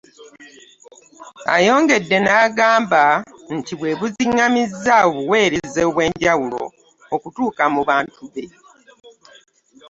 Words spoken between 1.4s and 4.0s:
Ayongedde n'agamba nti bwe